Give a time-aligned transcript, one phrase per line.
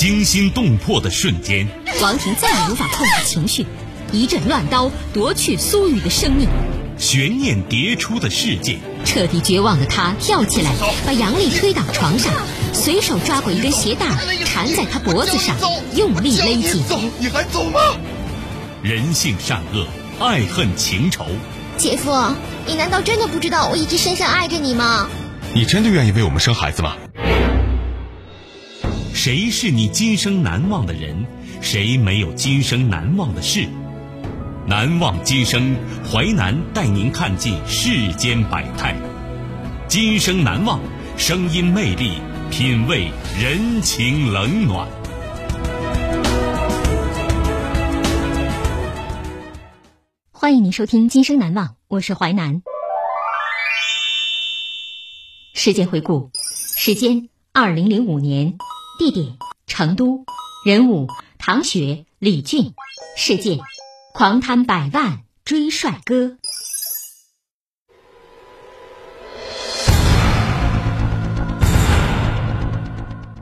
[0.00, 1.68] 惊心动魄的瞬间。
[2.00, 3.66] 王婷再也无法控制情绪，
[4.12, 6.48] 一阵乱刀夺去苏雨的生命。
[6.96, 10.72] 悬念迭出的世界，彻底绝望的他跳起来，
[11.04, 12.32] 把杨丽推倒床上，
[12.72, 14.06] 随手抓过一根鞋带
[14.46, 15.54] 缠在她脖子上，
[15.94, 16.82] 用力勒紧。
[16.88, 17.78] 走，你还走吗？
[18.82, 19.86] 人性善恶，
[20.18, 21.26] 爱恨情仇。
[21.76, 22.10] 姐夫，
[22.66, 25.10] 你难道真的不知道我一直深深爱着你吗？
[25.52, 26.96] 你真的愿意为我们生孩子吗？
[29.22, 31.14] 谁是你今生难忘的人？
[31.60, 33.68] 谁没有今生难忘的事？
[34.66, 35.76] 难忘今生，
[36.10, 38.96] 淮南带您看尽世间百态。
[39.86, 40.80] 今生难忘，
[41.18, 42.14] 声音魅力，
[42.50, 44.88] 品味人情冷暖。
[50.32, 52.62] 欢迎您收听《今生难忘》，我是淮南。
[55.52, 56.30] 事件回顾：
[56.74, 58.56] 时间二零零五年，
[59.00, 60.26] 地点成都，
[60.62, 62.74] 人物唐雪、李俊，
[63.16, 63.58] 事件
[64.12, 66.36] 狂贪百万追帅哥。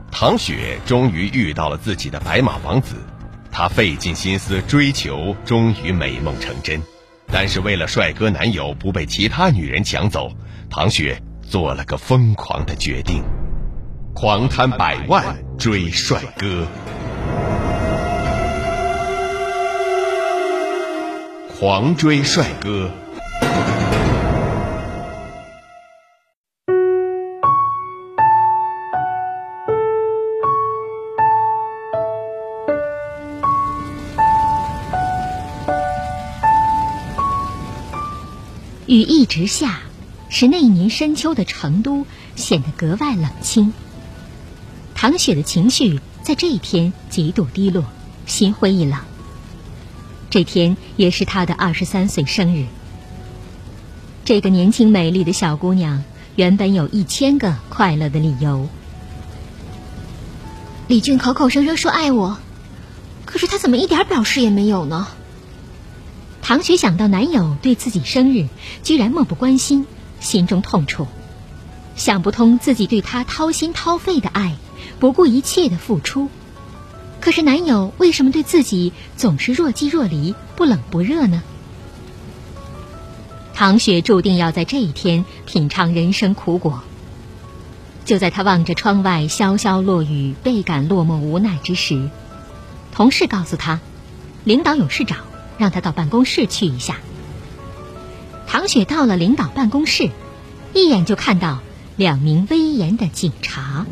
[0.09, 2.95] 唐雪终于遇到了自己的白马王子，
[3.51, 6.81] 她费尽心思追求，终于美梦成真。
[7.27, 10.31] 但是为了帅哥男友不被其他女人抢走，
[10.69, 13.21] 唐雪做了个疯狂的决定：
[14.15, 16.65] 狂贪百万追帅哥。
[21.49, 22.89] 狂追帅哥。
[38.87, 39.81] 雨一直下，
[40.29, 42.05] 使那一年深秋的成都
[42.37, 43.73] 显得格外冷清。
[45.01, 47.85] 唐雪的情绪在这一天极度低落，
[48.25, 48.99] 心灰意冷。
[50.29, 52.65] 这天也是她的二十三岁生日。
[54.25, 56.03] 这个年轻美丽的小姑娘
[56.35, 58.67] 原本有一千个快乐的理由。
[60.89, 62.37] 李俊口口声声说爱我，
[63.23, 65.07] 可是他怎么一点表示也没有呢？
[66.41, 68.49] 唐雪想到男友对自己生日
[68.83, 69.87] 居然漠不关心，
[70.19, 71.07] 心中痛楚，
[71.95, 74.57] 想不通自己对他掏心掏肺的爱，
[74.99, 76.29] 不顾一切的付出，
[77.21, 81.43] 可是男友为什么对自己总是若即若离、不冷不热呢？
[83.53, 86.83] 唐雪注定要在这一天品尝人生苦果。
[88.05, 92.09] 就在她望着窗外潇潇落雨，倍感落寞无奈之时，
[92.91, 93.79] 同事告诉她，
[94.43, 95.15] 领导有事找。
[95.59, 96.99] 让他到办公室去一下。
[98.47, 100.09] 唐雪到了领导办公室，
[100.73, 101.59] 一眼就看到
[101.97, 103.85] 两名威严的警察。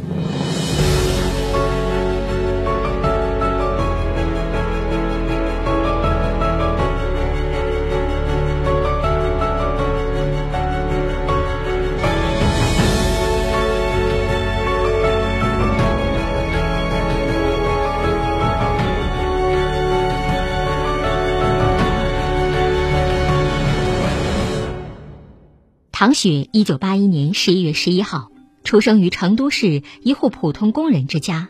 [26.00, 28.30] 唐雪，一九八一年十一月十一号
[28.64, 31.50] 出生于成都市一户普通工人之家。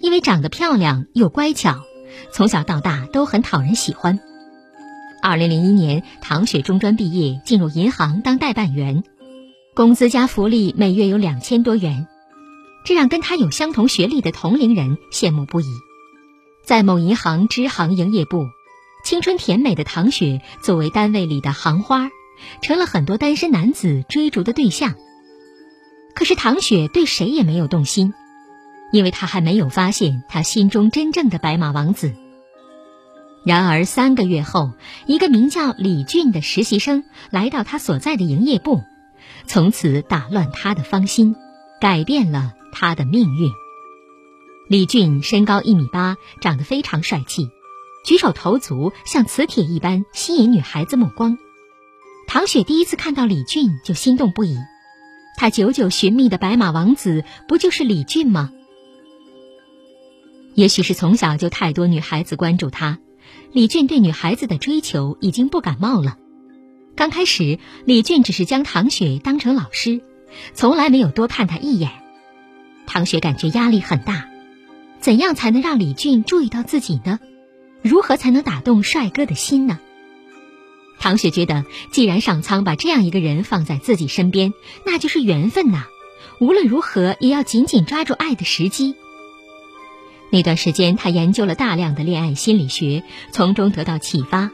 [0.00, 1.76] 因为长得漂亮又乖巧，
[2.32, 4.18] 从小到大都很讨人喜欢。
[5.22, 9.04] 二零零一年，唐雪中专毕业，进入银行当代办员，
[9.76, 12.08] 工资加福利每月有两千多元，
[12.84, 15.66] 这让跟她有相同学历的同龄人羡慕不已。
[16.64, 18.44] 在某银行支行营业部，
[19.04, 22.10] 青春甜美的唐雪作为单位里的行花。
[22.60, 24.94] 成了很多单身男子追逐的对象。
[26.14, 28.12] 可是唐雪对谁也没有动心，
[28.92, 32.12] 因为她还没有发现她心中真正的白马王子。
[33.44, 34.70] 然而三个月后，
[35.06, 38.82] 一个名叫李俊的实习生来到他所在的营业部，
[39.46, 41.34] 从此打乱他的芳心，
[41.80, 43.50] 改变了他的命运。
[44.68, 47.48] 李俊身高一米八，长得非常帅气，
[48.04, 51.36] 举手投足像磁铁一般吸引女孩子目光。
[52.32, 54.56] 唐雪第一次看到李俊就心动不已，
[55.36, 58.50] 她久久寻觅的白马王子不就是李俊吗？
[60.54, 62.98] 也许是从小就太多女孩子关注他，
[63.52, 66.16] 李俊对女孩子的追求已经不感冒了。
[66.96, 70.00] 刚开始，李俊只是将唐雪当成老师，
[70.54, 71.90] 从来没有多看她一眼。
[72.86, 74.30] 唐雪感觉压力很大，
[75.00, 77.18] 怎样才能让李俊注意到自己呢？
[77.82, 79.78] 如何才能打动帅哥的心呢？
[81.02, 84.54] 唐雪觉得，既然上苍把这样一个人放在自己身边，
[84.86, 85.88] 那就是缘分呐。
[86.38, 88.94] 无论如何，也要紧紧抓住爱的时机。
[90.30, 93.02] 那段时间，他研究了大量的恋爱心理学，
[93.32, 94.52] 从中得到启发。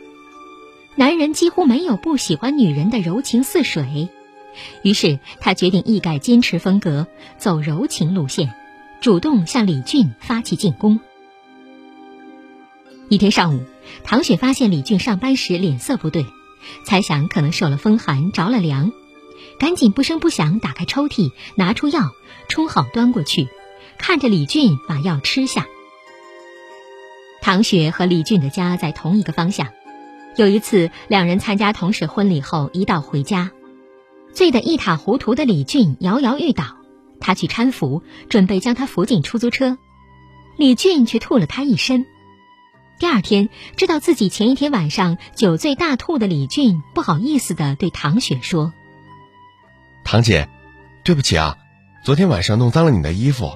[0.97, 4.09] 男人几乎没有不喜欢女人的柔情似水，
[4.83, 7.07] 于是他决定一改坚持风格，
[7.37, 8.55] 走柔情路线，
[9.03, 10.99] 主动向李俊发起进攻。
[13.11, 13.61] 一天上午，
[14.03, 16.25] 唐雪发现李俊上班时脸色不对，
[16.85, 18.93] 猜想可能受了风寒着了凉，
[19.59, 22.13] 赶紧不声不响打开抽屉，拿出药，
[22.49, 23.49] 冲好端过去。
[23.99, 25.67] 看着李俊把药吃下，
[27.41, 29.69] 唐雪和李俊的家在同一个方向。
[30.37, 33.51] 有一次，两人参加同事婚礼后一道回家，
[34.33, 36.77] 醉得一塌糊涂的李俊摇摇欲倒，
[37.19, 39.79] 他去搀扶，准备将他扶进出租车，
[40.57, 42.07] 李俊却吐了他一身。
[42.99, 48.73] 第二天，知道自己前一天晚上酒醉大吐的李俊不好意思的对唐雪说
[50.03, 50.49] ：“唐姐，
[51.05, 51.57] 对不起啊，
[52.03, 53.53] 昨天晚上弄脏了你的衣服。”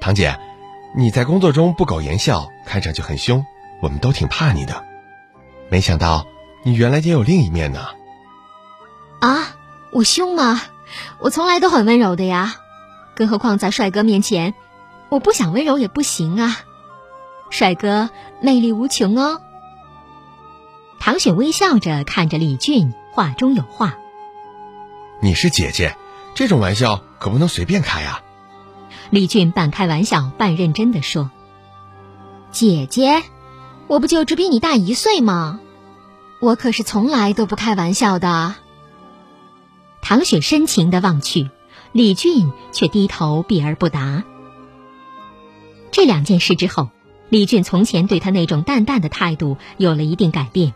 [0.00, 0.38] 唐姐，
[0.94, 3.44] 你在工作中不苟言笑，看上去很凶，
[3.80, 4.84] 我们都挺怕你的。
[5.68, 6.24] 没想到
[6.62, 7.88] 你原来也有另一面呢。
[9.18, 9.56] 啊，
[9.90, 10.62] 我凶吗？
[11.18, 12.54] 我从来都很温柔的呀，
[13.16, 14.54] 更何况在帅哥面前，
[15.08, 16.60] 我不想温柔也不行啊。
[17.52, 18.08] 帅哥
[18.40, 19.42] 魅力无穷哦。
[20.98, 23.98] 唐雪微笑着看着李俊，话中有话。
[25.20, 25.94] 你是姐姐，
[26.34, 28.22] 这种玩笑可不能随便开啊。
[29.10, 31.30] 李俊半开玩笑半认真的说
[32.50, 33.22] ：“姐姐，
[33.86, 35.60] 我不就只比你大一岁吗？
[36.40, 38.54] 我可是从来都不开玩笑的。”
[40.00, 41.50] 唐雪深情的望去，
[41.92, 44.24] 李俊却低头避而不答。
[45.90, 46.88] 这两件事之后，
[47.32, 50.74] 李俊从前对他那种淡淡的态度有了一定改变，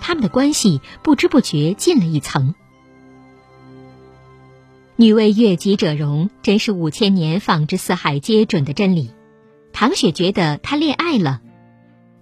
[0.00, 2.54] 他们的关系不知不觉近了一层。
[4.96, 9.10] 女为悦己者容，真是五千年放之四海皆准的真理。
[9.74, 11.42] 唐雪觉得她恋爱了，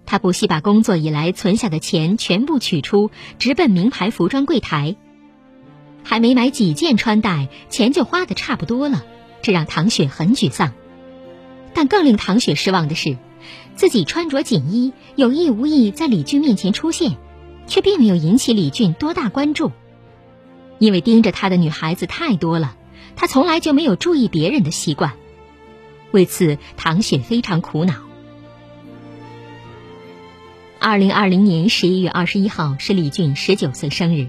[0.05, 4.97] 她不惜把工作以来存下的钱全部取出，直奔名牌服装柜台。
[6.03, 9.05] 还没买几件穿戴，钱就花的差不多了，
[9.41, 10.73] 这让唐雪很沮丧。
[11.73, 13.15] 但更令唐雪失望的是，
[13.79, 17.15] 自己穿着锦衣，有意无意在李俊面前出现，
[17.65, 19.71] 却并没有引起李俊多大关注。
[20.79, 22.75] 因为盯着他的女孩子太多了，
[23.15, 25.13] 他从来就没有注意别人的习惯。
[26.11, 27.93] 为此，唐雪非常苦恼。
[30.77, 34.27] 二零二零年十一月二十一号是李俊十九岁生日。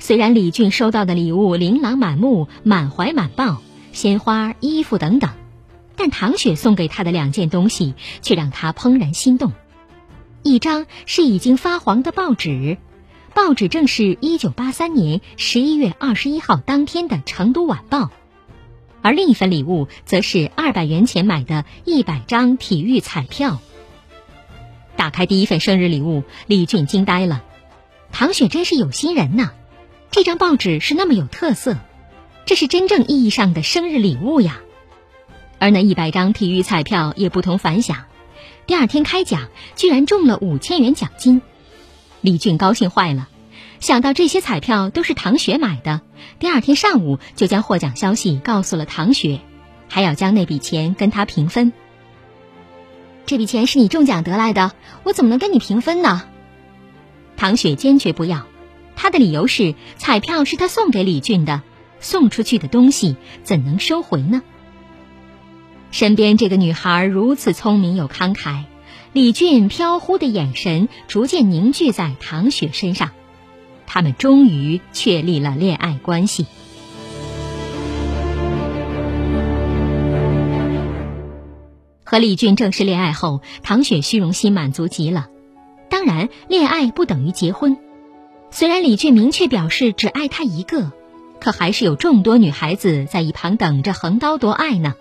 [0.00, 5.30] 虽然李俊收到的礼物琳琅满目、满怀满抱，鲜花、衣服等等，
[5.96, 9.52] 但唐雪送给他的两件东西却让他怦然心动。
[10.42, 12.78] 一张是已经发黄的报纸。
[13.34, 18.04] 报纸正是一九八三年十一月二十一号当天的《成都晚报》，
[19.02, 23.60] 而另一份礼物则是二百元钱买的一百张体育彩票。
[24.96, 27.44] 打开第一份生日礼物，李俊惊呆了。
[28.10, 29.50] 唐雪真是有心人呐！
[30.10, 31.76] 这张报纸是那么有特色，
[32.46, 34.60] 这是真正意义上的生日礼物呀。
[35.58, 38.04] 而那一百张体育彩票也不同凡响，
[38.66, 41.42] 第二天开奖居然中了五千元奖金。
[42.20, 43.28] 李俊高兴坏了，
[43.80, 46.00] 想到这些彩票都是唐雪买的，
[46.38, 49.40] 第二天上午就将获奖消息告诉了唐雪，
[49.88, 51.72] 还要将那笔钱跟他平分。
[53.26, 56.22] 这笔钱是你中奖得来的，我怎么能跟你平分呢？
[57.36, 58.46] 唐雪坚决不要，
[58.94, 61.62] 她的理由是彩票是她送给李俊的，
[62.00, 64.42] 送出去的东西怎能收回呢？
[65.90, 68.64] 身边这个女孩如此聪明又慷慨。
[69.12, 73.12] 李俊飘忽的眼神逐渐凝聚在唐雪身上，
[73.86, 76.44] 他们终于确立了恋爱关系。
[82.04, 85.28] 和李俊正式恋爱后，唐雪虚荣心满足极了。
[85.88, 87.78] 当然，恋爱不等于结婚。
[88.50, 90.92] 虽然李俊明确表示只爱她一个，
[91.40, 94.94] 可还是有众多女孩子在一旁等着横刀夺爱呢。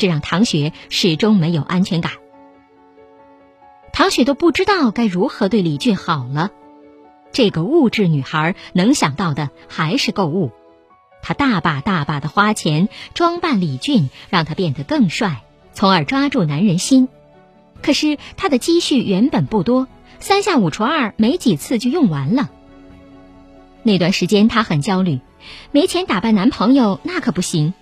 [0.00, 2.12] 这让唐雪始终没有安全感。
[3.92, 6.50] 唐雪都不知道该如何对李俊好了。
[7.32, 10.52] 这个物质女孩能想到的还是购物，
[11.22, 15.42] 她大把大把的花钱装扮李俊，让他变得更帅，
[15.74, 17.06] 从而抓住男人心。
[17.82, 19.86] 可是她的积蓄原本不多，
[20.18, 22.48] 三下五除二没几次就用完了。
[23.82, 25.20] 那段时间她很焦虑，
[25.72, 27.74] 没钱打扮男朋友那可不行。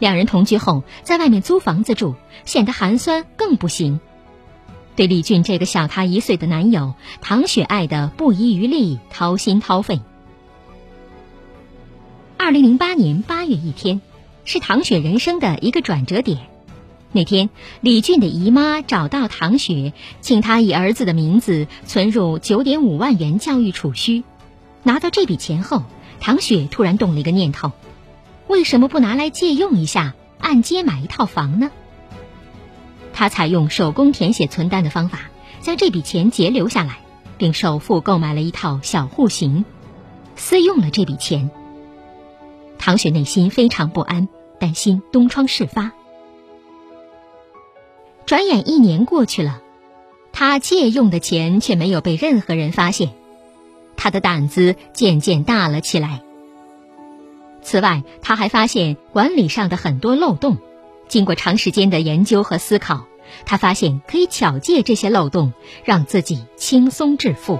[0.00, 4.00] 两人同居后，在外面租房子住，显得寒酸更不行。
[4.96, 10.00] 对李俊这个小他一岁的男友，唐雪爱的不遗余力，掏心掏肺。
[12.36, 14.00] 二零零八年八月一天，
[14.44, 16.38] 是唐雪人生的一个转折点。
[17.12, 24.24] 那天，李俊的姨妈找到唐雪，请他以儿子的名字存入九点五万元教育储蓄。
[24.82, 25.82] 拿到这笔钱后，
[26.20, 27.72] 唐雪突然动了一个念头：
[28.50, 31.70] 为什么不拿来借用一下，按揭买一套房呢？
[33.12, 35.20] 他采用手工填写存单的方法，
[35.60, 36.98] 将这笔钱截留下来，
[37.38, 39.64] 并首付购买了一套小户型，
[40.34, 41.48] 私用了这笔钱。
[42.76, 44.26] 唐雪内心非常不安，
[44.58, 45.92] 担心东窗事发。
[48.26, 49.62] 转眼一年过去了，
[50.32, 53.10] 他借用的钱却没有被任何人发现，
[53.96, 56.22] 他的胆子渐渐大了起来。
[57.62, 60.58] 此外，他还发现管理上的很多漏洞。
[61.08, 63.06] 经过长时间的研究和思考，
[63.44, 65.52] 他发现可以巧借这些漏洞，
[65.84, 67.58] 让自己轻松致富。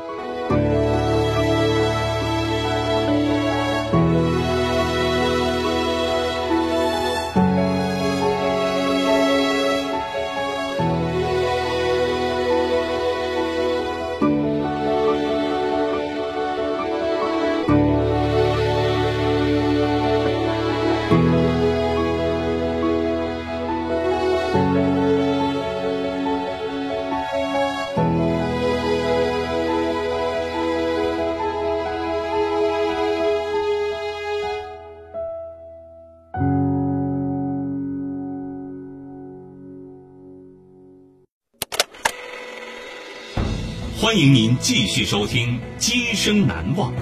[44.11, 46.93] 欢迎您继续收听《今生难忘》，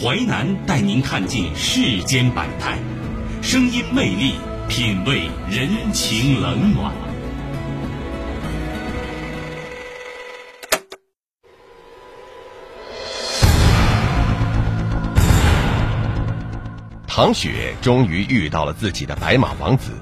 [0.00, 2.78] 淮南带您看尽世间百态，
[3.42, 4.36] 声音魅力，
[4.66, 6.94] 品味人情冷暖。
[17.06, 19.92] 唐雪终于遇到了自己的白马王子，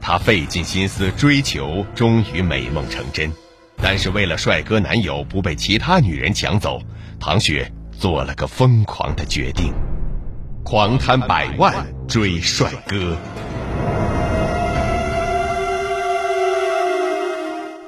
[0.00, 3.32] 她费尽心思追求，终于美梦成真。
[3.82, 6.80] 但是为了帅哥男友不被其他女人抢走，
[7.18, 9.72] 唐雪做了个疯狂的决定，
[10.62, 13.16] 狂贪百万追帅哥。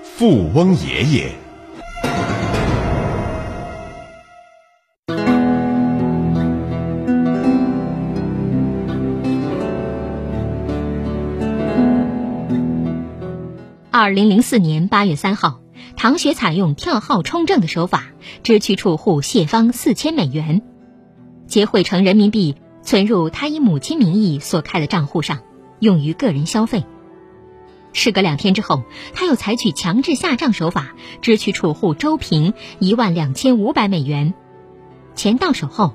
[0.03, 1.33] 富翁爷爷。
[13.91, 15.61] 二零零四年八月三号。
[15.97, 18.07] 唐雪采用跳号充证的手法，
[18.43, 20.63] 支取储户谢芳四千美元，
[21.47, 25.39] 结汇成人民币存入他以母亲名义所开的账户上，
[25.79, 26.85] 用于个人消费。
[27.93, 28.83] 事隔两天之后，
[29.15, 34.35] 他又采取强制下账手法，支取储户周平一万两千五百美元。
[35.15, 35.95] 钱到手后，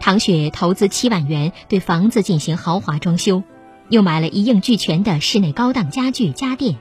[0.00, 3.42] 唐雪投资七万元对房子进行豪华装修，
[3.90, 6.76] 又买了一应俱全的室内高档家具家电，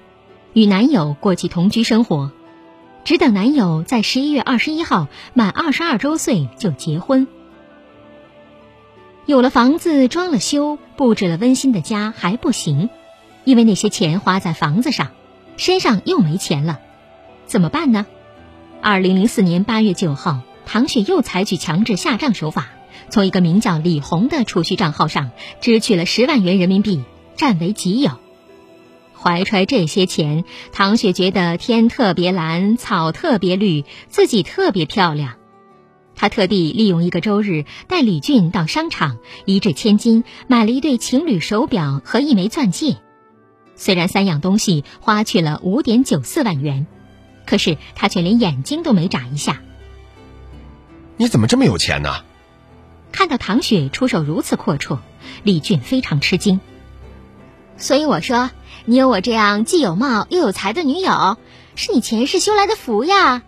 [0.53, 2.31] 与男友过起同居生活。
[3.03, 7.27] 只等男友在十一月二十一号满二十二周岁就结婚。
[9.25, 12.89] 有了房子，装了修，布置了温馨的家还不行，
[13.43, 15.11] 因为那些钱花在房子上，
[15.57, 16.79] 身上又没钱了，
[17.45, 18.05] 怎么办呢？
[18.81, 22.69] 二零零四年八月九号，唐雪又采取强制下账手法，
[23.09, 25.31] 从一个名叫李红的储蓄账号上
[25.61, 27.03] 支取了十万元人民币，
[27.35, 28.22] 占为己有。
[29.23, 35.35] 怀揣这些钱，唐雪觉得天特别蓝，草特别绿，自己特别漂亮。
[36.13, 42.97] 她特地利用一个周日，带李俊到商场一掷千金买了一对情侣手表和一枚钻戒。
[43.77, 46.85] 虽然三样东西花去了五点九四万元，
[47.45, 49.61] 可是他却连眼睛都没眨一下。
[51.15, 52.25] 你怎么这么有钱呢？
[53.13, 54.99] 看到唐雪出手如此阔绰，
[55.43, 56.59] 李俊非常吃惊。
[57.77, 58.51] 所以我说。
[58.85, 61.37] 你有我这样既有貌又有才的女友，
[61.75, 63.41] 是你前世修来的福呀。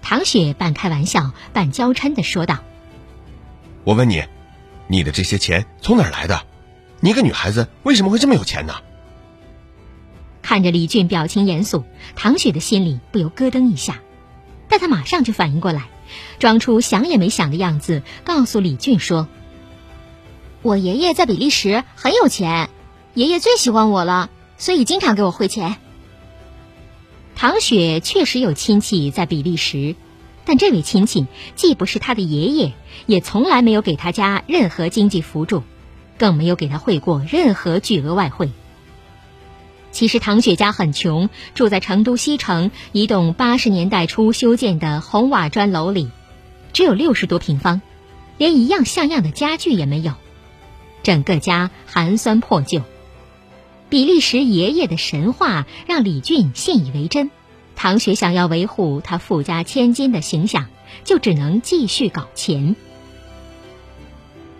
[0.00, 2.58] 唐雪半开玩笑半娇嗔的说道
[3.82, 4.22] ：“我问你，
[4.86, 6.46] 你的这些钱从哪儿来的？
[7.00, 8.74] 你一个女孩子为什么会这么有钱呢？”
[10.40, 14.00] 看着李俊表情严肃，唐雪的心里不由咯噔一下，
[14.68, 15.88] 但她马上就反应过来，
[16.38, 19.26] 装出想也没想的样子，告诉李俊说
[20.62, 22.70] ：“我爷爷在比利时很有钱。”
[23.14, 25.76] 爷爷最喜欢我了，所以经常给我汇钱。
[27.34, 29.96] 唐雪确实有亲戚在比利时，
[30.46, 32.72] 但这位亲戚既不是他的爷爷，
[33.04, 35.62] 也从来没有给他家任何经济扶助，
[36.16, 38.50] 更没有给他汇过任何巨额外汇。
[39.90, 46.10] 其实唐雪家很穷，住在成都西城一栋八十年代初修建的红瓦砖楼里，
[46.72, 47.82] 只有六十多平方，
[48.38, 50.14] 连一样像样的家具也没有，
[51.02, 52.80] 整个家寒酸破旧。
[53.92, 57.30] 比利时爷爷的神话让李俊信以为真，
[57.76, 60.68] 唐雪想要维护他富家千金的形象，
[61.04, 62.74] 就只能继续搞钱。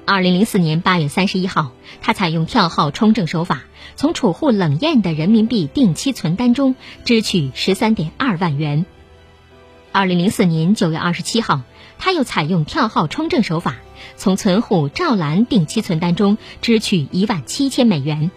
[0.05, 1.73] 二零零四年八月三十一号，
[2.03, 3.63] 他采用跳号充证手法，
[3.97, 8.85] 从储户冷艳的人民币定期存单中支取十三点二万元。
[9.93, 11.63] 二零零四年九月二十七号，
[11.99, 13.77] 他又采用跳号充证手法，
[14.15, 18.31] 从存户赵兰定期存单中支取一万七千美元。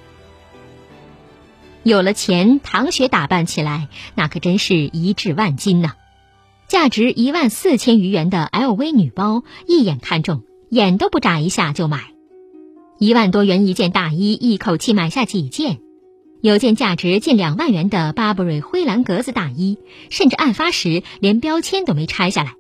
[1.85, 5.91] 有了钱，唐雪打扮起来那可真是一掷万金呐！
[6.67, 10.41] 价值一万四千余元的 LV 女包，一眼看中。
[10.71, 12.05] 眼都不眨一下就买，
[12.97, 15.77] 一万多元一件大衣，一口气买下几件。
[16.41, 19.77] 有件价值近两万元的巴布瑞灰蓝格子大衣，
[20.09, 22.55] 甚至案发时连标签都没拆下来。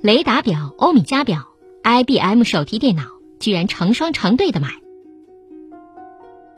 [0.00, 1.48] 雷达表、欧米茄表、
[1.82, 3.02] IBM 手提电脑，
[3.40, 4.68] 居然成双成对的买。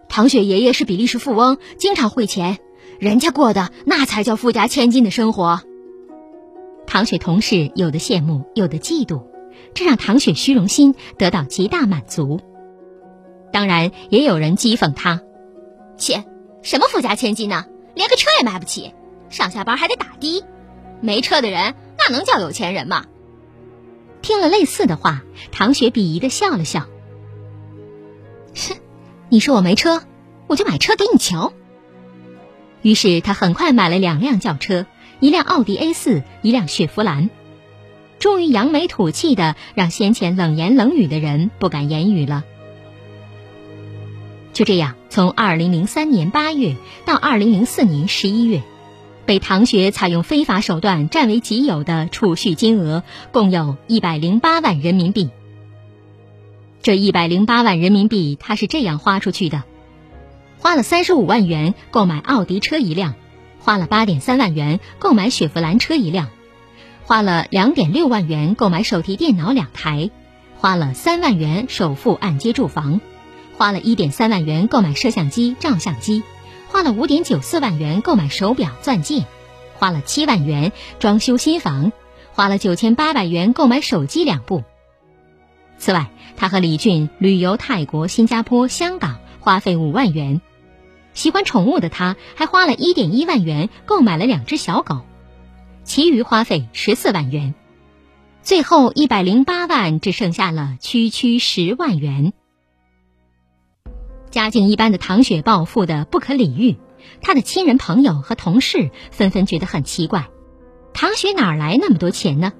[0.08, 2.58] 唐雪爷爷是比利时富翁，经常汇钱，
[2.98, 5.62] 人家过的那才叫富家千金的生活。
[6.86, 9.24] 唐雪同事有的羡慕，有的嫉妒。
[9.72, 12.40] 这让唐雪虚荣心得到极大满足，
[13.52, 15.20] 当然也有人讥讽他
[15.98, 16.24] ：“切，
[16.62, 17.66] 什么富家千金呢？
[17.94, 18.92] 连个车也买不起，
[19.30, 20.44] 上下班还得打的，
[21.00, 23.06] 没车的人那能叫有钱人吗？”
[24.22, 26.86] 听了类似的话，唐雪鄙夷的笑了笑
[28.54, 28.76] ：“哼，
[29.34, 30.00] 你说我没车，
[30.46, 31.52] 我就买车给你瞧。”
[32.82, 34.86] 于是他很快买了两辆轿车，
[35.18, 37.30] 一辆奥迪 A 四，一辆雪佛兰。
[38.20, 42.44] 终于扬眉吐气的，让先前冷言冷语的人不敢言语了。
[44.52, 48.62] 就这样，从二零零三年八月到二零零四年十一月，
[49.26, 55.30] 被唐雪采用非法手段占为己有的储蓄金额共有一百零八万人民币。
[56.84, 59.62] 这一百零八万人民币，他是这样花出去的：
[60.58, 63.14] 花了三十五万元购买奥迪车一辆，
[63.58, 66.28] 花了八点三万元购买雪佛兰车一辆。
[67.04, 70.10] 花了两点六万元购买手提电脑两台，
[70.58, 73.00] 花了三万元首付按揭住房，
[73.56, 76.22] 花了一点三万元购买摄像机、照相机，
[76.68, 79.24] 花了五点九四万元购买手表、钻戒，
[79.76, 81.92] 花了七万元装修新房，
[82.34, 84.64] 花了九千八百元购买手机两部。
[85.78, 90.40] 此外，他和李俊旅游泰国、新加坡、香港，花费五万元。
[91.12, 95.02] 喜欢宠物的他，还花了一点一万元购买了两只小狗。
[95.84, 97.54] 其余花费十四万元，
[98.42, 102.32] 最后一百零八万只剩下了区区十万元。
[104.30, 106.78] 家境一般的唐雪暴富的不可理喻，
[107.20, 110.28] 他的亲人朋友和同事纷纷觉得很奇怪：
[110.94, 112.52] 唐雪哪来那么多钱呢？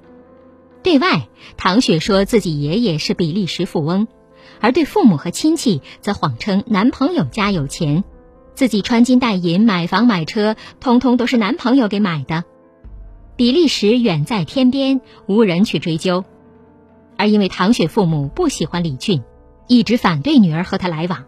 [0.85, 4.07] 对外，唐雪说自己爷爷是比利时富翁，
[4.61, 8.03] 而对父母和亲戚则谎称男朋友家有钱，
[8.53, 12.43] 自己穿金戴银、买房买车，通通都是男朋友给买的。
[13.35, 16.23] 比利时远在天边，无人去追究。
[17.17, 19.23] 而因为唐雪父母不喜欢李俊，
[19.67, 21.23] 一直反对女儿和他来往，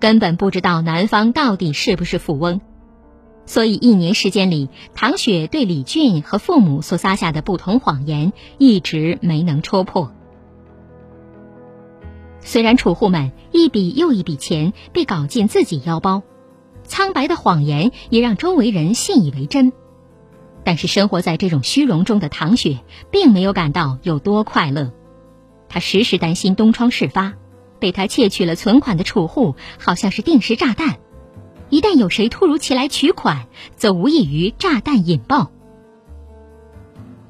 [0.00, 2.62] 根本不知道男方到底是不是富翁，
[3.44, 10.12] 所以一年时间里，唐雪对李俊和父母所撒下的不同谎言一直没能戳破。
[12.40, 16.22] 虽然储户们一笔又一笔钱被搞进自己腰包，
[16.84, 19.72] 苍白的谎言也让周围人信以为真。
[20.64, 22.78] 但是生活在这种虚荣中的唐雪，
[23.10, 24.92] 并没有感到有多快乐。
[25.68, 27.34] 她时时担心东窗事发，
[27.80, 30.98] 被他窃取了存款的储户好像是定时炸弹，
[31.72, 35.50] 一旦有谁突如其来取款，则无异于炸弹引爆。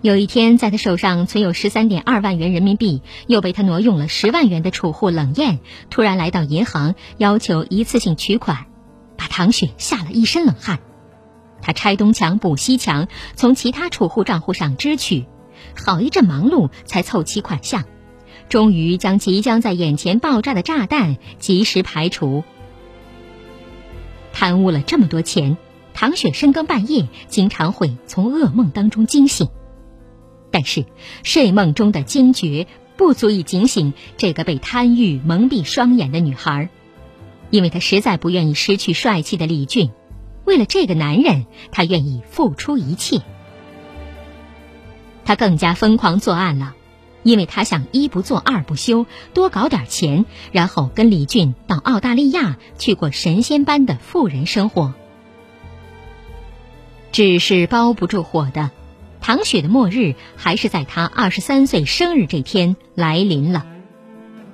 [0.01, 8.67] 有一天，在他手上存有十三点二万元人民币，又被他挪用了十万元的储户冷艳突然来到银行，要求一次性取款，
[9.17, 10.81] 把唐雪吓了一身冷汗。
[11.61, 15.25] 他拆东墙补西墙，从其他储户账户上支取，
[15.77, 17.85] 好一阵忙碌才凑齐款项，
[18.49, 22.43] 终于将即将在眼前爆炸的炸弹及时排除。
[24.33, 25.57] 贪污了这么多钱，
[25.95, 29.49] 唐雪深更半夜经常会从噩梦当中惊醒，
[30.51, 30.85] 但是
[31.23, 32.67] 睡梦中的惊觉
[32.97, 36.71] 不足以警醒这个被贪欲蒙蔽双眼的女孩，
[37.51, 39.91] 因为她实在不愿意失去帅气的李俊。
[40.45, 43.23] 为了这个男人，她愿意付出一切。
[45.25, 46.75] 他更加疯狂作案了，
[47.23, 54.95] 因为他想一不做二不休，多搞点钱，然后跟李俊到澳大利亚去过神仙般的富人生活。
[57.13, 58.71] 纸是包不住火的，
[59.21, 63.67] 唐雪的末日还是在他二十三岁生日这天来临了。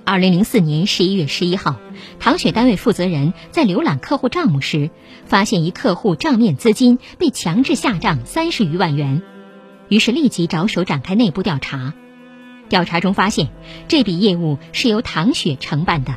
[0.04, 1.76] 二零零四年十一月十一号，
[2.18, 4.90] 唐雪单位负责人在浏览客户账目时，
[5.26, 9.22] 发现一客户账面资金被强制下账三十余万元，
[9.88, 11.92] 于是立即着手展开内部调查。
[12.68, 13.48] 调查中发现，
[13.88, 16.16] 这笔业务是由唐雪承办的。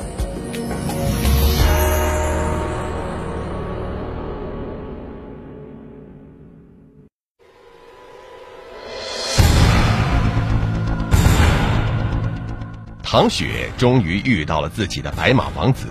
[13.11, 15.87] 唐雪终于遇到了自己的白马王子，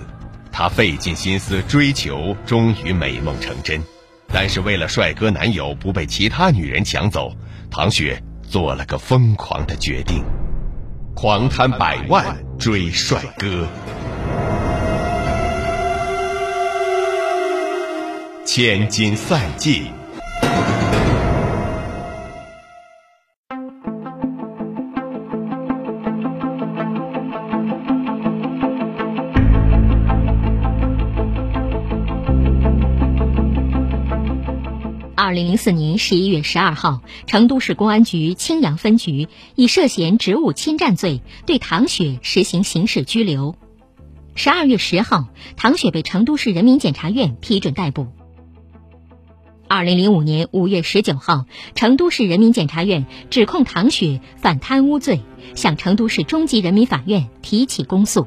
[0.51, 3.79] 她费尽心思追求，终于美梦成真。
[4.29, 7.37] 但是为了帅哥男友不被其他女人抢走，
[7.71, 10.25] 唐雪做了个疯狂的决定，
[11.15, 13.69] 狂贪百万追帅哥。
[18.47, 19.93] 千金散尽。
[35.40, 43.57] 零零四年十一月十二号，成都市公安局青羊分局以涉嫌职务侵占罪对唐雪实行刑事拘留。
[44.35, 48.09] 十二月十号，唐雪被成都市人民检察院批准逮捕。
[49.66, 55.20] 二零零五年五月十九号，成都市人民检察院指控唐雪犯贪污罪，
[55.55, 58.26] 向成都市中级人民法院提起公诉。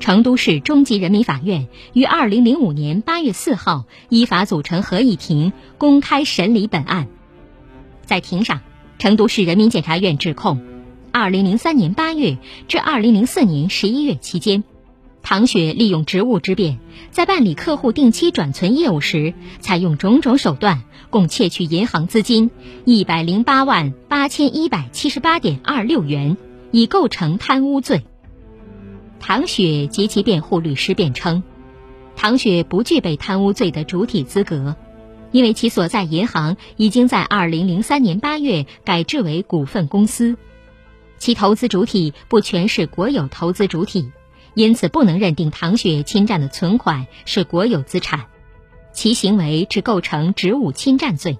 [0.00, 7.08] 成都市中级人民法院于二零零五年八月四号依法组成合议庭，公开审理本案。
[8.04, 8.60] 在庭上，
[8.98, 10.60] 成都市人民检察院指控：
[11.10, 12.36] 二零零三年八月
[12.68, 14.62] 至二零零四年十一月期间，
[15.22, 16.78] 唐雪利用职务之便，
[17.10, 22.50] 在办理客户定期转存业务时，采用种种手段，共窃取银行资金
[22.84, 26.36] 一百零八万八千一百七十八点二六元，
[26.72, 28.04] 已构成贪污罪。
[29.26, 31.42] 唐雪及其辩护律师辩称，
[32.14, 34.76] 唐雪不具备贪污罪的主体资格，
[35.32, 40.36] 因为其所在银行已经在二零零三年八月改制为股份公司，
[41.16, 44.12] 其投资主体不全是国有投资主体，
[44.52, 48.26] 因此不能认定唐雪侵占的存款是国有资产，
[48.92, 51.38] 其行为只构成职务侵占罪。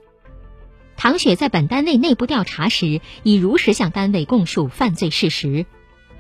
[0.97, 5.67] 唐雪在本单位内部调查时，已如实向单位供述犯罪事实。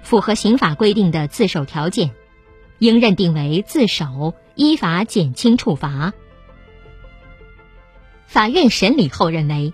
[0.05, 2.11] 符合刑法规定的自首条件，
[2.79, 6.13] 应认定为自首，依法减轻处罚。
[8.27, 9.73] 法院审理后认为，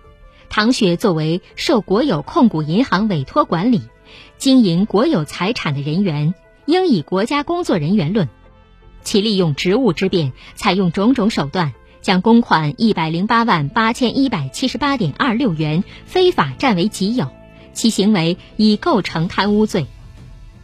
[0.49, 3.83] 唐雪作为受国有控股银行委托管理、
[4.39, 6.33] 经营国有财产的人员，
[6.65, 8.29] 应以国家工作人员论。
[9.03, 17.29] 其利用职务之便，采用种种手段，将公款一百零八万八千一百七十八点二六元非法占为己有，
[17.73, 19.87] 其行为已构成贪污罪。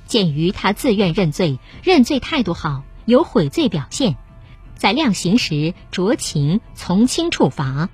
[0.07, 4.17] 鉴于他自愿认罪，认罪态度好，有悔罪表现，
[4.75, 7.89] 在量刑时酌情从轻处罚。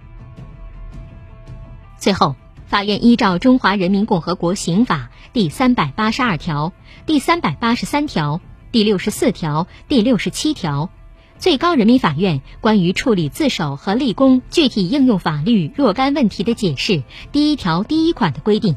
[1.99, 6.73] 最后，法院依照《中华人民共和国刑法》第三百八十二条、
[7.07, 10.91] 第三百八十三条、第六十四条、第六十七条，
[11.39, 18.77] 最高人民法院关于处理自首和立功具体应用法律若干问题的解释第一条第一款的规定，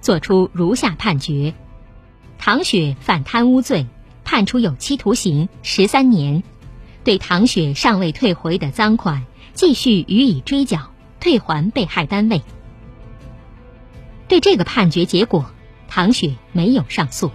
[0.00, 1.54] 作出如下判决。
[2.38, 3.86] 唐雪犯贪污罪，
[4.24, 6.42] 判处有期徒刑十三年，
[7.02, 12.42] 对唐雪尚未退回的赃款继续予以追缴，退还被害单位。
[14.28, 15.50] 对这个判决结果，
[15.88, 17.30] 唐雪没有上诉。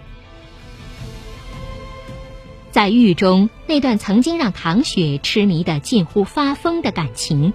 [2.72, 7.52] 在狱中那段曾经让唐雪痴迷的近乎发疯的感情，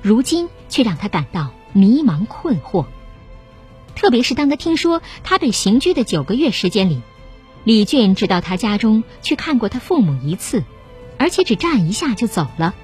[0.00, 2.86] 如今却让他感到迷茫困惑。
[3.94, 7.00] 特别是当他听说他被刑拘的九个月时间里，
[7.64, 10.64] 李俊只到他家中去看过他父母一次，
[11.18, 12.74] 而且只站一下就走了。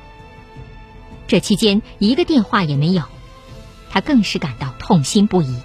[1.27, 3.05] 这期间一个电话也没有，
[3.91, 5.57] 他更是感到痛心不已。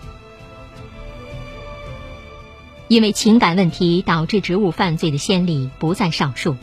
[2.88, 6.56] 因为情感问题导致职务犯罪的先例不在少数，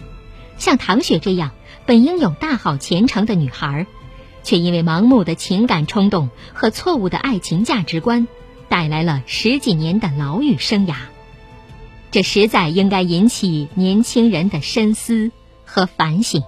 [0.57, 1.51] 像唐雪这样
[1.85, 3.88] 本应有大好前程的女孩，
[4.45, 8.29] 却因为盲目的情感冲动和错误的爱情价值观，
[8.73, 10.95] 带来了十几年的牢狱生涯。
[12.11, 15.31] 这实在应该引起年轻人的深思
[15.67, 16.43] 和反省。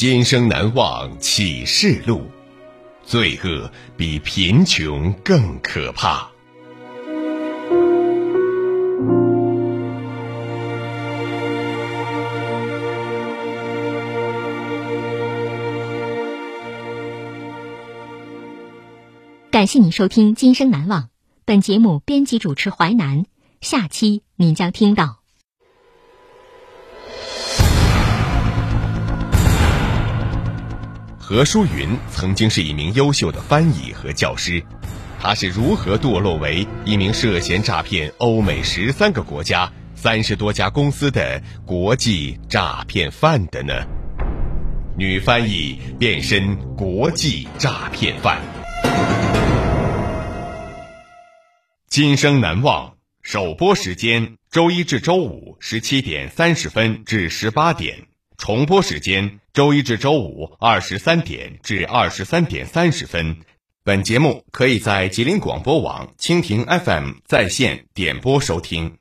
[0.00, 2.22] 今生难忘启示录，
[3.02, 6.30] 罪恶比贫穷更可怕。
[19.50, 21.02] 感谢您收听《今生难忘》，
[21.44, 23.26] 本节目编辑主持淮南，
[23.60, 25.19] 下期您将听到。
[31.30, 34.60] 何书云曾经是一名优秀的翻译和教师，
[35.20, 43.72] 他是如何堕落为一名涉嫌诈骗欧美十三个国家、三十多家公司的国际诈骗犯的呢？
[44.98, 48.40] 女翻译变身国际诈骗犯，
[51.88, 52.96] 今生难忘。
[53.22, 58.09] 首播时间：周一至周五十七点三十分至十八点。
[58.40, 63.36] 重播时间：周一至周五二十三点至二十三点三十分。
[63.84, 68.99] 本节目可以在吉林广播网、蜻蜓 FM 在线点播收听。